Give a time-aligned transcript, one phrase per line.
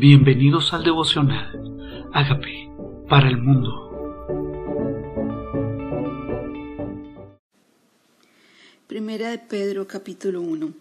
[0.00, 2.08] Bienvenidos al devocional.
[2.14, 2.72] Hágame
[3.06, 3.68] para el mundo.
[8.86, 10.72] Primera de Pedro capítulo 1.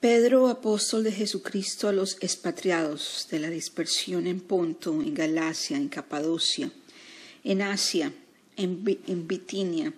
[0.00, 5.88] Pedro, apóstol de Jesucristo a los expatriados de la dispersión en Ponto, en Galacia, en
[5.88, 6.70] Capadocia,
[7.42, 8.12] en Asia,
[8.58, 9.94] en, en Bitinia,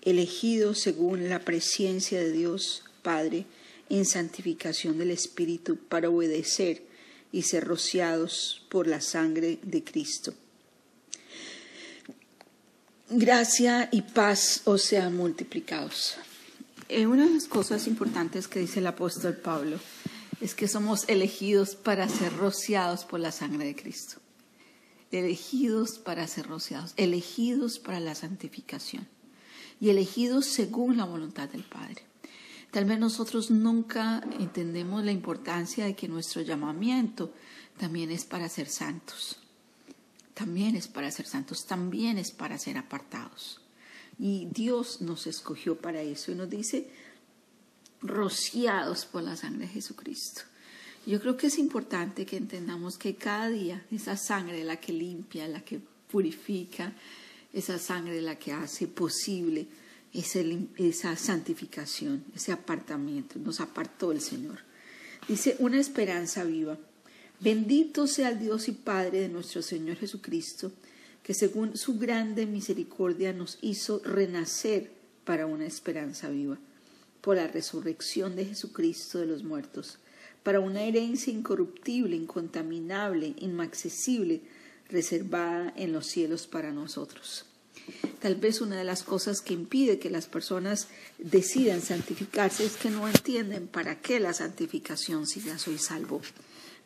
[0.00, 3.46] elegidos según la presencia de Dios Padre,
[3.88, 6.82] en santificación del Espíritu para obedecer
[7.32, 10.34] y ser rociados por la sangre de Cristo.
[13.10, 16.16] Gracia y paz os sean multiplicados.
[16.88, 19.78] Eh, una de las cosas importantes que dice el apóstol Pablo
[20.40, 24.16] es que somos elegidos para ser rociados por la sangre de Cristo.
[25.10, 29.06] Elegidos para ser rociados, elegidos para la santificación
[29.80, 32.02] y elegidos según la voluntad del Padre.
[32.74, 37.32] Tal vez nosotros nunca entendemos la importancia de que nuestro llamamiento
[37.78, 39.38] también es para ser santos.
[40.34, 43.60] También es para ser santos, también es para ser apartados.
[44.18, 46.90] Y Dios nos escogió para eso y nos dice,
[48.02, 50.40] rociados por la sangre de Jesucristo.
[51.06, 55.46] Yo creo que es importante que entendamos que cada día esa sangre la que limpia,
[55.46, 55.78] la que
[56.10, 56.92] purifica,
[57.52, 59.68] esa sangre la que hace posible
[60.14, 63.38] esa santificación, ese apartamiento.
[63.38, 64.60] Nos apartó el Señor.
[65.28, 66.78] Dice, una esperanza viva.
[67.40, 70.72] Bendito sea el Dios y Padre de nuestro Señor Jesucristo,
[71.24, 74.92] que según su grande misericordia nos hizo renacer
[75.24, 76.58] para una esperanza viva,
[77.20, 79.98] por la resurrección de Jesucristo de los muertos,
[80.42, 84.42] para una herencia incorruptible, incontaminable, inaccesible,
[84.88, 87.46] reservada en los cielos para nosotros
[88.24, 92.88] Tal vez una de las cosas que impide que las personas decidan santificarse es que
[92.88, 96.22] no entienden para qué la santificación si ya soy salvo.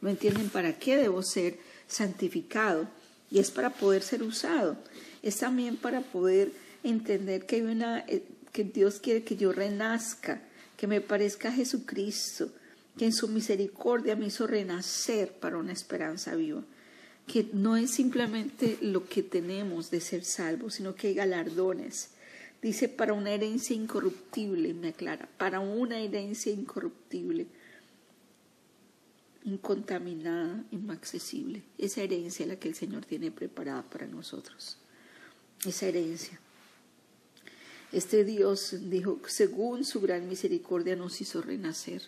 [0.00, 2.88] No entienden para qué debo ser santificado
[3.30, 4.78] y es para poder ser usado.
[5.22, 6.50] Es también para poder
[6.82, 10.42] entender que, hay una, eh, que Dios quiere que yo renazca,
[10.76, 12.50] que me parezca a Jesucristo,
[12.96, 16.64] que en su misericordia me hizo renacer para una esperanza viva
[17.28, 22.10] que no es simplemente lo que tenemos de ser salvos, sino que hay galardones.
[22.60, 27.46] Dice, para una herencia incorruptible, me aclara, para una herencia incorruptible,
[29.44, 31.62] incontaminada, inaccesible.
[31.78, 34.78] Esa herencia es la que el Señor tiene preparada para nosotros.
[35.64, 36.40] Esa herencia.
[37.92, 42.02] Este Dios dijo, según su gran misericordia nos hizo renacer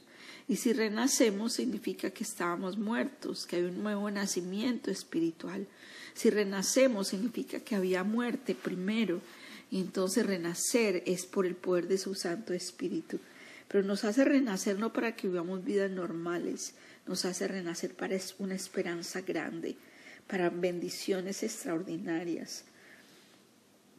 [0.50, 5.64] y si renacemos significa que estábamos muertos, que hay un nuevo nacimiento espiritual.
[6.12, 9.20] Si renacemos significa que había muerte primero.
[9.70, 13.20] Y entonces renacer es por el poder de su Santo Espíritu.
[13.68, 16.74] Pero nos hace renacer no para que vivamos vidas normales,
[17.06, 19.76] nos hace renacer para una esperanza grande,
[20.26, 22.64] para bendiciones extraordinarias,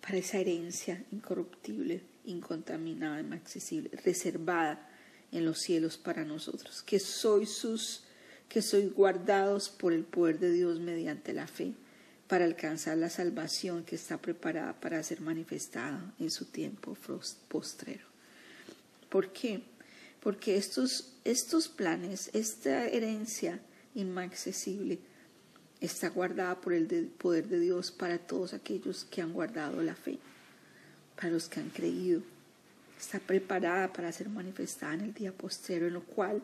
[0.01, 4.89] para esa herencia incorruptible, incontaminada, inaccesible, reservada
[5.31, 8.03] en los cielos para nosotros, que sois sus,
[8.49, 11.73] que sois guardados por el poder de Dios mediante la fe,
[12.27, 16.97] para alcanzar la salvación que está preparada para ser manifestada en su tiempo
[17.49, 18.05] postrero.
[19.09, 19.61] ¿Por qué?
[20.21, 23.59] Porque estos, estos planes, esta herencia
[23.95, 24.99] inaccesible,
[25.81, 26.85] está guardada por el
[27.17, 30.19] poder de Dios para todos aquellos que han guardado la fe,
[31.15, 32.21] para los que han creído.
[32.99, 36.43] Está preparada para ser manifestada en el día postero, en lo cual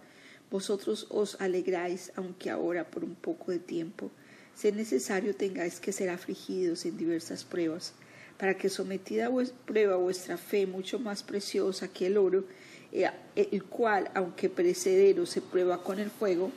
[0.49, 4.09] vosotros os alegráis, aunque ahora por un poco de tiempo,
[4.55, 7.93] si es necesario tengáis que ser afligidos en diversas pruebas,
[8.39, 12.45] para que sometida a prueba vuestra fe, mucho más preciosa que el oro,
[12.91, 16.51] eh, el cual, aunque perecedero, se prueba con el fuego,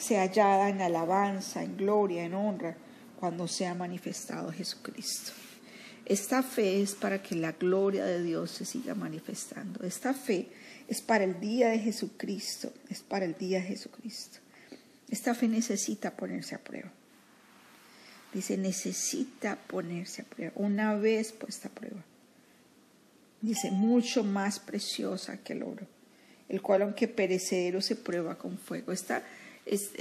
[0.00, 2.76] sea hallada en alabanza, en gloria, en honra,
[3.18, 5.32] cuando sea manifestado Jesucristo.
[6.06, 9.84] Esta fe es para que la gloria de Dios se siga manifestando.
[9.84, 10.48] Esta fe
[10.88, 14.38] es para el día de Jesucristo, es para el día de Jesucristo.
[15.08, 16.90] Esta fe necesita ponerse a prueba.
[18.32, 22.02] Dice, necesita ponerse a prueba, una vez puesta a prueba.
[23.40, 25.86] Dice, mucho más preciosa que el oro,
[26.48, 28.92] el cual aunque perecedero se prueba con fuego.
[28.92, 29.22] Esta
[29.66, 29.92] es,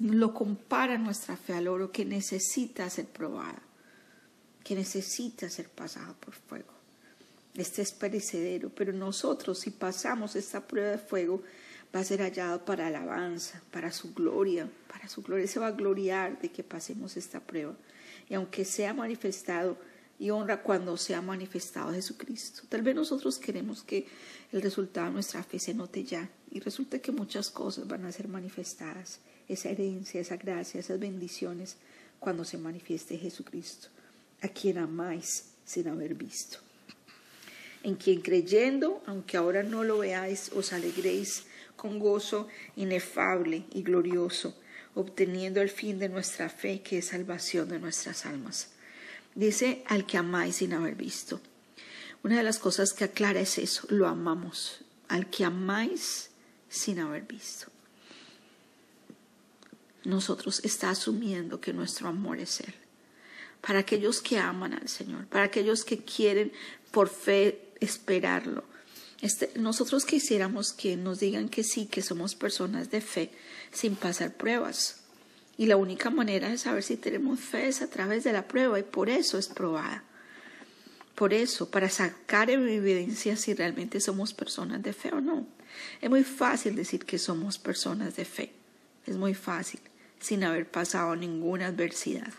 [0.00, 3.62] lo compara nuestra fe al oro que necesita ser probada
[4.68, 6.74] que necesita ser pasado por fuego.
[7.54, 11.42] Este es perecedero, pero nosotros si pasamos esta prueba de fuego
[11.94, 15.46] va a ser hallado para alabanza, para su gloria, para su gloria.
[15.46, 17.74] Se va a gloriar de que pasemos esta prueba.
[18.28, 19.78] Y aunque sea manifestado
[20.18, 22.64] y honra cuando sea manifestado Jesucristo.
[22.68, 24.06] Tal vez nosotros queremos que
[24.52, 28.12] el resultado de nuestra fe se note ya, Y resulta que muchas cosas van a
[28.12, 31.76] ser manifestadas, esa herencia, esa gracia, esas bendiciones,
[32.18, 33.88] cuando se manifieste Jesucristo,
[34.42, 36.58] a quien amáis sin haber visto.
[37.82, 41.44] En quien creyendo, aunque ahora no lo veáis, os alegréis
[41.76, 44.56] con gozo inefable y glorioso,
[44.94, 48.70] obteniendo el fin de nuestra fe, que es salvación de nuestras almas.
[49.34, 51.40] Dice al que amáis sin haber visto.
[52.24, 56.30] Una de las cosas que aclara es eso, lo amamos, al que amáis
[56.68, 57.66] sin haber visto.
[60.04, 62.74] Nosotros está asumiendo que nuestro amor es Él.
[63.60, 66.52] Para aquellos que aman al Señor, para aquellos que quieren
[66.90, 68.64] por fe esperarlo.
[69.20, 73.32] Este, nosotros quisiéramos que nos digan que sí, que somos personas de fe
[73.72, 75.00] sin pasar pruebas.
[75.56, 78.78] Y la única manera de saber si tenemos fe es a través de la prueba
[78.78, 80.04] y por eso es probada.
[81.18, 85.48] Por eso, para sacar evidencia si realmente somos personas de fe o no.
[86.00, 88.52] Es muy fácil decir que somos personas de fe.
[89.04, 89.80] Es muy fácil,
[90.20, 92.32] sin haber pasado ninguna adversidad.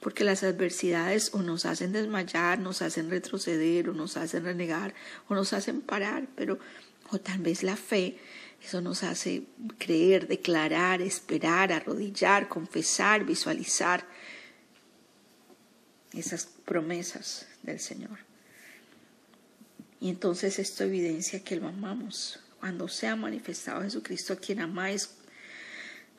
[0.00, 4.92] Porque las adversidades o nos hacen desmayar, nos hacen retroceder, o nos hacen renegar,
[5.28, 6.58] o nos hacen parar, pero
[7.12, 8.18] o tal vez la fe,
[8.64, 9.44] eso nos hace
[9.78, 14.08] creer, declarar, esperar, arrodillar, confesar, visualizar
[16.20, 18.18] esas promesas del Señor.
[20.00, 22.40] Y entonces esto evidencia que lo amamos.
[22.60, 25.10] Cuando sea manifestado Jesucristo a quien amáis,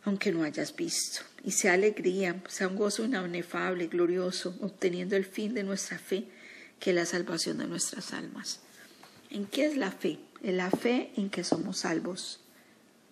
[0.04, 1.22] aunque no hayas visto.
[1.44, 6.26] Y sea alegría, sea un gozo inefable, glorioso, obteniendo el fin de nuestra fe,
[6.80, 8.62] que es la salvación de nuestras almas.
[9.30, 10.20] ¿En qué es la fe?
[10.44, 12.40] En la fe en que somos salvos.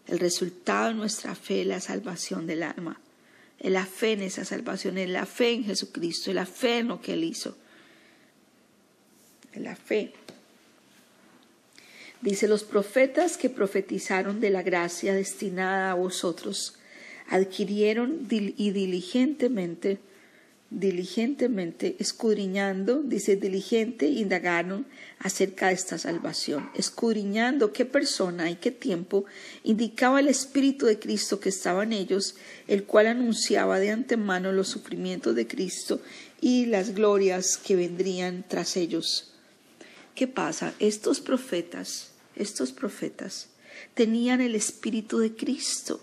[0.08, 3.00] El resultado de nuestra fe es la salvación del alma.
[3.60, 7.02] La fe en esa salvación, es la fe en Jesucristo, es la fe en lo
[7.02, 7.58] que Él hizo.
[9.54, 10.14] Es la fe
[12.26, 16.76] Dice, los profetas que profetizaron de la gracia destinada a vosotros
[17.30, 20.00] adquirieron y diligentemente,
[20.76, 24.86] diligentemente escudriñando, dice diligente, indagaron
[25.18, 29.26] acerca de esta salvación, escudriñando qué persona y qué tiempo
[29.64, 32.36] indicaba el Espíritu de Cristo que estaba en ellos,
[32.68, 36.02] el cual anunciaba de antemano los sufrimientos de Cristo
[36.40, 39.34] y las glorias que vendrían tras ellos.
[40.14, 40.74] ¿Qué pasa?
[40.80, 43.48] Estos profetas estos profetas
[43.94, 46.02] tenían el Espíritu de Cristo,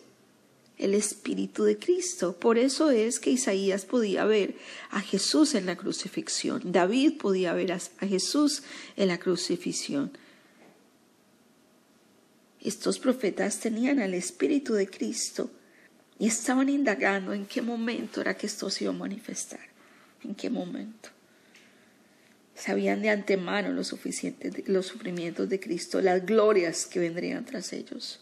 [0.82, 2.36] el Espíritu de Cristo.
[2.36, 4.56] Por eso es que Isaías podía ver
[4.90, 8.64] a Jesús en la crucifixión, David podía ver a Jesús
[8.96, 10.10] en la crucifixión.
[12.60, 15.50] Estos profetas tenían el Espíritu de Cristo
[16.18, 19.60] y estaban indagando en qué momento era que esto se iba a manifestar,
[20.24, 21.10] en qué momento.
[22.54, 28.20] Sabían de antemano los, suficientes, los sufrimientos de Cristo, las glorias que vendrían tras ellos.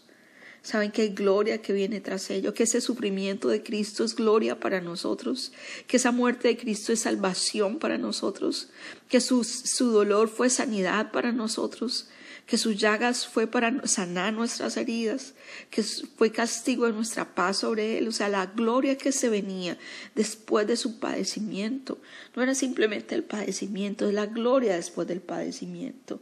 [0.63, 4.59] Saben que hay gloria que viene tras ellos, que ese sufrimiento de Cristo es gloria
[4.59, 5.51] para nosotros,
[5.87, 8.69] que esa muerte de Cristo es salvación para nosotros,
[9.09, 12.09] que su, su dolor fue sanidad para nosotros,
[12.45, 15.33] que sus llagas fue para sanar nuestras heridas,
[15.71, 19.79] que fue castigo de nuestra paz sobre él, o sea, la gloria que se venía
[20.13, 21.99] después de su padecimiento.
[22.35, 26.21] No era simplemente el padecimiento, es la gloria después del padecimiento.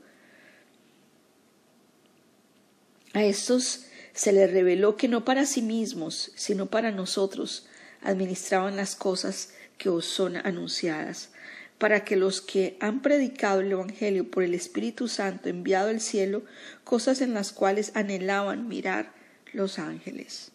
[3.13, 3.88] A estos
[4.19, 7.67] se les reveló que no para sí mismos, sino para nosotros,
[8.01, 11.29] administraban las cosas que os son anunciadas,
[11.77, 16.43] para que los que han predicado el Evangelio por el Espíritu Santo enviado al cielo,
[16.83, 19.13] cosas en las cuales anhelaban mirar
[19.53, 20.51] los ángeles.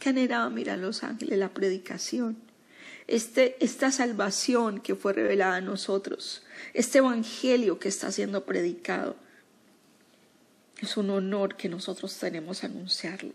[0.00, 1.38] ¿Qué anhelaban mirar los ángeles?
[1.38, 2.38] La predicación.
[3.06, 9.16] Este, esta salvación que fue revelada a nosotros, este Evangelio que está siendo predicado,
[10.84, 13.32] es un honor que nosotros tenemos anunciarlo.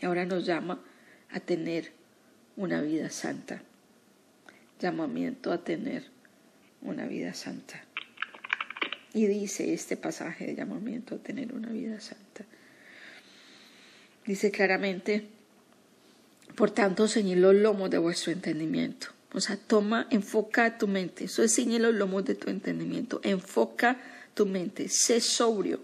[0.00, 0.80] Y ahora nos llama
[1.30, 1.92] a tener
[2.56, 3.62] una vida santa
[4.82, 6.04] llamamiento a tener
[6.82, 7.82] una vida santa.
[9.14, 12.44] Y dice este pasaje de llamamiento a tener una vida santa.
[14.26, 15.28] Dice claramente,
[16.56, 19.08] por tanto, ceñid los lomos de vuestro entendimiento.
[19.32, 21.24] O sea, toma, enfoca tu mente.
[21.24, 23.20] Eso es ceñir los lomos de tu entendimiento.
[23.24, 23.98] Enfoca
[24.34, 24.88] tu mente.
[24.88, 25.80] Sé sobrio.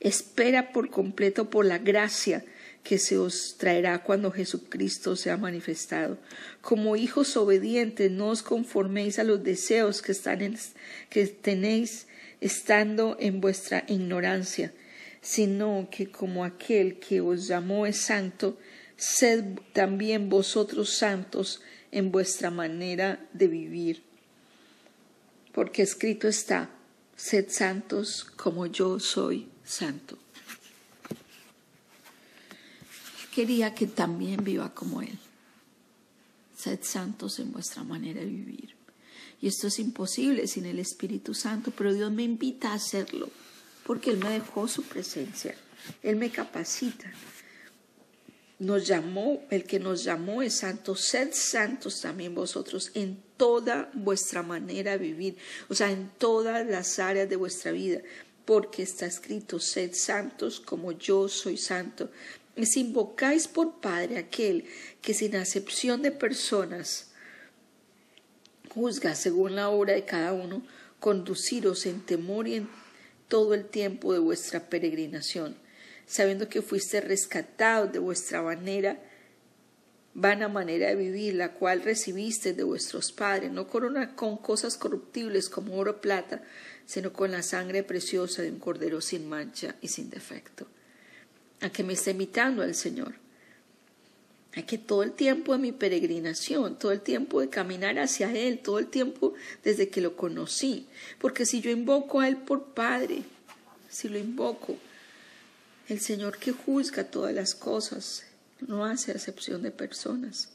[0.00, 2.44] Espera por completo por la gracia
[2.82, 6.18] que se os traerá cuando Jesucristo sea manifestado.
[6.60, 10.58] Como hijos obedientes, no os conforméis a los deseos que, están en,
[11.10, 12.06] que tenéis
[12.40, 14.72] estando en vuestra ignorancia,
[15.20, 18.58] sino que como aquel que os llamó es santo,
[18.96, 21.60] sed también vosotros santos
[21.92, 24.02] en vuestra manera de vivir.
[25.52, 26.70] Porque escrito está,
[27.20, 30.16] sed santos como yo soy santo.
[33.34, 35.18] Quería que también viva como Él.
[36.56, 38.74] Sed santos en vuestra manera de vivir.
[39.40, 43.28] Y esto es imposible sin el Espíritu Santo, pero Dios me invita a hacerlo,
[43.86, 45.54] porque Él me dejó su presencia,
[46.02, 47.12] Él me capacita.
[48.60, 54.42] Nos llamó, el que nos llamó es santo, sed santos también vosotros en toda vuestra
[54.42, 55.36] manera de vivir,
[55.68, 58.02] o sea, en todas las áreas de vuestra vida,
[58.44, 62.10] porque está escrito, sed santos como yo soy santo.
[62.62, 64.66] Si invocáis por Padre aquel
[65.00, 67.12] que sin acepción de personas
[68.74, 70.62] juzga según la obra de cada uno,
[70.98, 72.68] conduciros en temor y en
[73.28, 75.56] todo el tiempo de vuestra peregrinación,
[76.10, 78.98] sabiendo que fuiste rescatados de vuestra manera,
[80.14, 85.48] vana manera de vivir, la cual recibiste de vuestros padres, no con, con cosas corruptibles
[85.48, 86.42] como oro o plata,
[86.84, 90.66] sino con la sangre preciosa de un cordero sin mancha y sin defecto.
[91.60, 93.14] A que me esté imitando al Señor
[94.52, 98.58] hay que todo el tiempo de mi peregrinación, todo el tiempo de caminar hacia Él,
[98.58, 100.88] todo el tiempo desde que lo conocí.
[101.20, 103.22] Porque si yo invoco a Él por Padre,
[103.88, 104.76] si lo invoco,
[105.92, 108.24] el Señor que juzga todas las cosas
[108.66, 110.50] no hace acepción de personas.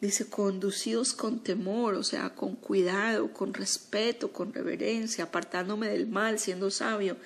[0.00, 6.38] Dice, conducidos con temor, o sea, con cuidado, con respeto, con reverencia, apartándome del mal,
[6.38, 7.16] siendo sabio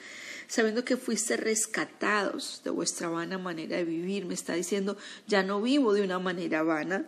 [0.51, 4.27] sabiendo que fuiste rescatados de vuestra vana manera de vivir.
[4.27, 4.97] Me está diciendo,
[5.29, 7.07] ya no vivo de una manera vana,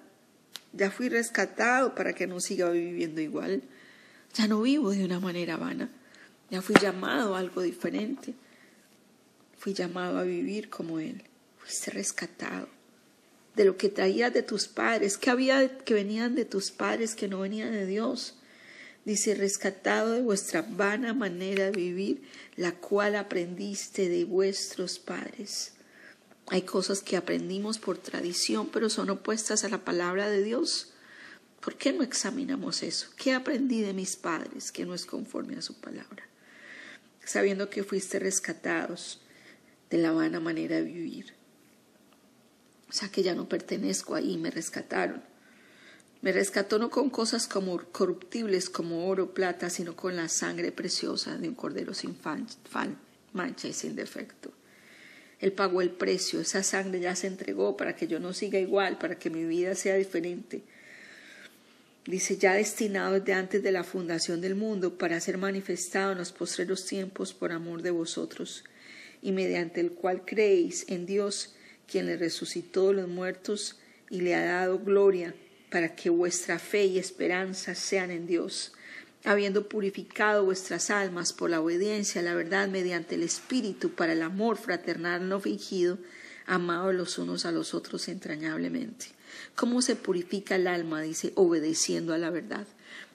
[0.73, 3.62] ya fui rescatado para que no siga viviendo igual.
[4.35, 5.91] Ya no vivo de una manera vana,
[6.50, 8.33] ya fui llamado a algo diferente.
[9.62, 11.23] Fui llamado a vivir como Él.
[11.59, 12.69] Fuiste rescatado
[13.54, 17.28] de lo que traías de tus padres, que había que venían de tus padres que
[17.28, 18.35] no venían de Dios.
[19.04, 22.23] Dice, rescatado de vuestra vana manera de vivir,
[22.57, 25.75] la cual aprendiste de vuestros padres.
[26.49, 30.92] Hay cosas que aprendimos por tradición, pero son opuestas a la palabra de Dios.
[31.61, 33.11] ¿Por qué no examinamos eso?
[33.16, 36.26] ¿Qué aprendí de mis padres que no es conforme a su palabra?
[37.25, 39.22] Sabiendo que fuiste rescatados
[39.92, 41.34] de la vana manera de vivir.
[42.88, 45.22] O sea que ya no pertenezco ahí, me rescataron.
[46.22, 51.37] Me rescató no con cosas como corruptibles como oro, plata, sino con la sangre preciosa
[51.37, 52.16] de un cordero sin
[53.34, 54.50] mancha y sin defecto.
[55.40, 58.96] Él pagó el precio, esa sangre ya se entregó para que yo no siga igual,
[58.96, 60.62] para que mi vida sea diferente.
[62.06, 66.32] Dice, ya destinado desde antes de la fundación del mundo para ser manifestado en los
[66.32, 68.64] postreros tiempos por amor de vosotros,
[69.23, 71.55] y mediante el cual creéis en Dios,
[71.87, 73.79] quien le resucitó de los muertos
[74.11, 75.35] y le ha dado gloria
[75.71, 78.73] para que vuestra fe y esperanza sean en Dios,
[79.25, 84.23] habiendo purificado vuestras almas por la obediencia a la verdad mediante el Espíritu para el
[84.23, 85.99] amor fraternal no fingido,
[86.45, 89.07] amados los unos a los otros entrañablemente.
[89.55, 91.00] ¿Cómo se purifica el alma?
[91.00, 92.67] Dice, obedeciendo a la verdad.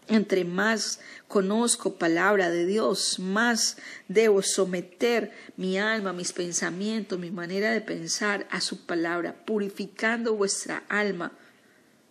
[0.08, 7.72] Entre más conozco palabra de Dios, más debo someter mi alma, mis pensamientos, mi manera
[7.72, 11.34] de pensar a su palabra, purificando vuestra alma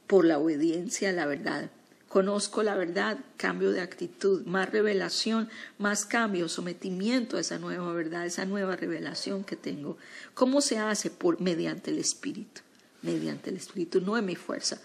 [0.07, 1.71] por la obediencia a la verdad.
[2.09, 5.49] Conozco la verdad, cambio de actitud, más revelación,
[5.79, 9.97] más cambio, sometimiento a esa nueva verdad, esa nueva revelación que tengo.
[10.35, 11.11] ¿Cómo se hace?
[11.11, 12.61] Por mediante el Espíritu,
[13.03, 14.81] mediante el Espíritu, no es mi fuerza.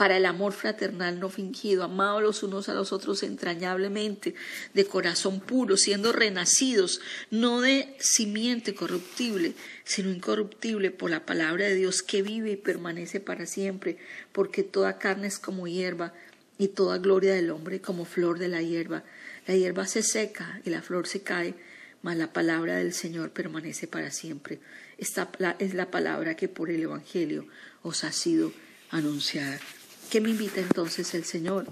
[0.00, 4.34] Para el amor fraternal no fingido, amados los unos a los otros entrañablemente,
[4.72, 9.52] de corazón puro, siendo renacidos, no de simiente corruptible,
[9.84, 13.98] sino incorruptible por la palabra de Dios que vive y permanece para siempre,
[14.32, 16.14] porque toda carne es como hierba
[16.56, 19.04] y toda gloria del hombre como flor de la hierba.
[19.46, 21.52] La hierba se seca y la flor se cae,
[22.00, 24.60] mas la palabra del Señor permanece para siempre.
[24.96, 27.46] Esta es la palabra que por el Evangelio
[27.82, 28.50] os ha sido
[28.88, 29.60] anunciada.
[30.10, 31.68] ¿Qué me invita entonces el Señor?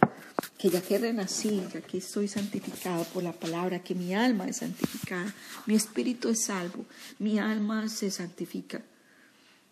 [0.58, 4.58] Que ya que renací, ya que estoy santificado por la palabra, que mi alma es
[4.58, 5.34] santificada,
[5.66, 6.86] mi espíritu es salvo,
[7.18, 8.80] mi alma se santifica.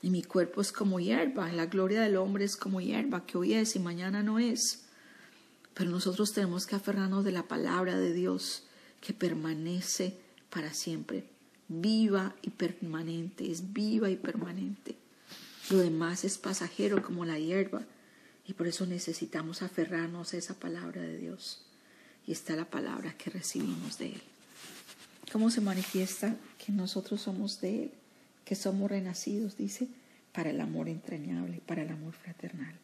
[0.03, 3.55] Y mi cuerpo es como hierba, la gloria del hombre es como hierba, que hoy
[3.55, 4.81] es y mañana no es.
[5.73, 8.65] Pero nosotros tenemos que aferrarnos de la palabra de Dios,
[9.01, 10.17] que permanece
[10.51, 11.23] para siempre,
[11.69, 14.97] viva y permanente, es viva y permanente.
[15.71, 17.87] Lo demás es pasajero como la hierba.
[18.49, 21.63] Y por eso necesitamos aferrarnos a esa palabra de Dios.
[22.27, 24.23] Y está la palabra que recibimos de Él.
[25.33, 27.91] ¿Cómo se manifiesta que nosotros somos de Él?
[28.45, 29.89] Que somos renacidos, dice,
[30.33, 32.75] para el amor entrañable, para el amor fraternal,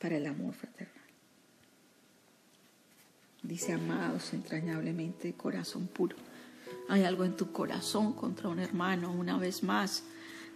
[0.00, 0.94] para el amor fraternal.
[3.42, 6.16] Dice, amados entrañablemente de corazón puro.
[6.88, 10.02] Hay algo en tu corazón contra un hermano, una vez más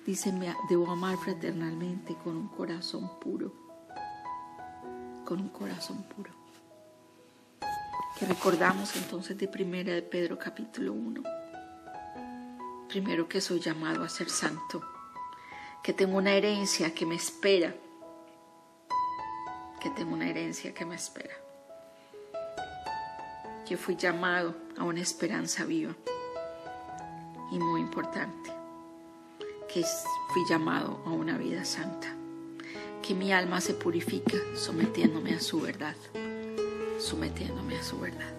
[0.07, 0.35] Dice,
[0.69, 3.55] debo amar fraternalmente con un corazón puro.
[5.25, 6.31] Con un corazón puro.
[8.19, 11.23] Que recordamos entonces de primera de Pedro capítulo 1.
[12.89, 14.83] Primero que soy llamado a ser santo.
[15.83, 17.75] Que tengo una herencia que me espera.
[19.81, 21.35] Que tengo una herencia que me espera.
[23.67, 25.95] Que fui llamado a una esperanza viva.
[27.51, 28.65] Y muy importante
[29.75, 29.85] que
[30.29, 32.15] fui llamado a una vida santa,
[33.07, 35.95] que mi alma se purifica sometiéndome a su verdad,
[36.99, 38.33] sometiéndome a su verdad,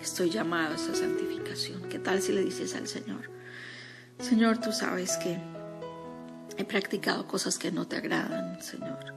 [0.00, 1.82] estoy llamado a esa santificación.
[1.90, 3.30] ¿Qué tal si le dices al Señor,
[4.18, 5.38] Señor, tú sabes que
[6.56, 9.14] he practicado cosas que no te agradan, Señor?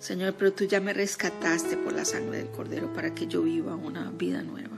[0.00, 3.76] Señor, pero tú ya me rescataste por la sangre del Cordero para que yo viva
[3.76, 4.76] una vida nueva.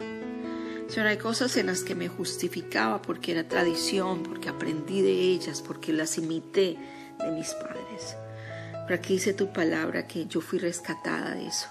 [0.89, 5.63] Señor, hay cosas en las que me justificaba porque era tradición, porque aprendí de ellas,
[5.63, 6.77] porque las imité
[7.19, 8.17] de mis padres.
[8.89, 11.69] Pero aquí dice tu palabra que yo fui rescatada de eso,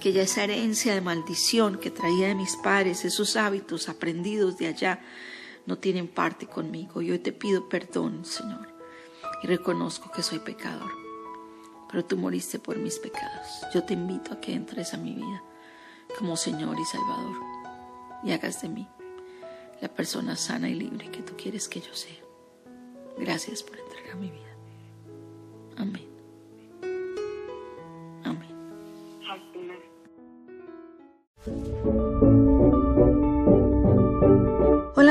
[0.00, 4.68] que ya esa herencia de maldición que traía de mis padres, esos hábitos aprendidos de
[4.68, 5.00] allá,
[5.66, 7.02] no tienen parte conmigo.
[7.02, 8.68] Yo te pido perdón, Señor,
[9.42, 10.90] y reconozco que soy pecador.
[11.90, 13.48] Pero tú moriste por mis pecados.
[13.74, 15.42] Yo te invito a que entres a mi vida
[16.18, 17.36] como Señor y Salvador
[18.24, 18.88] y hagas de mí
[19.82, 22.16] la persona sana y libre que tú quieres que yo sea.
[23.18, 24.56] Gracias por entregar mi vida.
[25.76, 26.05] Amén.